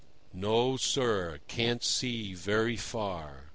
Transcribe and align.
"No, 0.33 0.77
sir. 0.77 1.41
Can't 1.47 1.83
see 1.83 2.33
very 2.33 2.75
far." 2.75 3.49